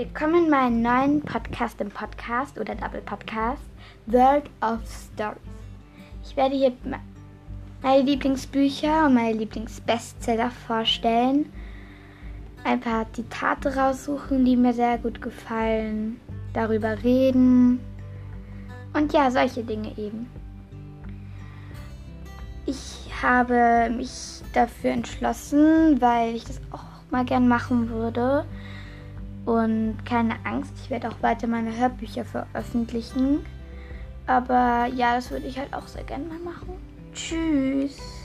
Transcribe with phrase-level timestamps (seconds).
[0.00, 3.60] Willkommen in meinem neuen Podcast im Podcast oder Double Podcast
[4.06, 4.78] World of
[5.12, 5.36] Stories.
[6.24, 6.72] Ich werde hier
[7.82, 11.52] meine Lieblingsbücher und meine Lieblingsbestseller vorstellen.
[12.64, 16.18] Ein paar Zitate raussuchen, die mir sehr gut gefallen.
[16.54, 17.78] Darüber reden.
[18.94, 20.30] Und ja, solche Dinge eben.
[22.64, 28.46] Ich habe mich dafür entschlossen, weil ich das auch mal gern machen würde.
[29.50, 33.44] Und keine Angst, ich werde auch weiter meine Hörbücher veröffentlichen.
[34.24, 36.74] Aber ja, das würde ich halt auch sehr gerne mal machen.
[37.12, 38.19] Tschüss.